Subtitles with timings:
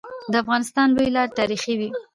[0.31, 1.89] د افغانستان لويي لاري تاریخي وي.